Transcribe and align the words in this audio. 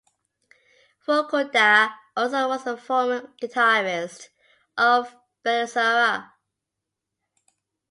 Fukuda 1.05 1.93
also 2.17 2.47
was 2.47 2.63
the 2.63 2.75
former 2.75 3.31
guitarist 3.39 4.29
of 4.75 5.15
Bellusira. 5.45 6.31